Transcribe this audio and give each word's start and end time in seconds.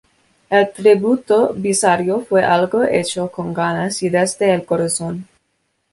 El 0.49 0.73
Tributo 0.73 1.53
Bizarro 1.55 2.21
fue 2.21 2.43
algo 2.43 2.83
hecho 2.83 3.29
con 3.31 3.53
ganas 3.53 4.01
y 4.01 4.09
desde 4.09 4.51
el 4.51 4.65
corazón". 4.65 5.27